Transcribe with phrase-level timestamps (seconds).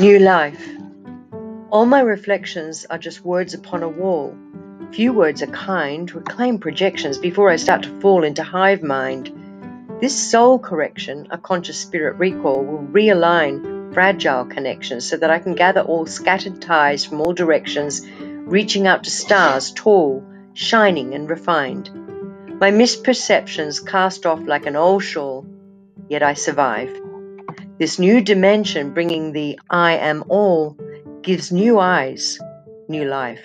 [0.00, 0.66] New life.
[1.68, 4.34] All my reflections are just words upon a wall.
[4.92, 9.30] Few words are kind, reclaim projections before I start to fall into hive mind.
[10.00, 15.54] This soul correction, a conscious spirit recall, will realign fragile connections so that I can
[15.54, 21.90] gather all scattered ties from all directions, reaching out to stars tall, shining, and refined.
[22.58, 25.44] My misperceptions cast off like an old shawl,
[26.08, 26.90] yet I survive.
[27.80, 30.76] This new dimension, bringing the I am all,
[31.22, 32.38] gives new eyes,
[32.90, 33.40] new life.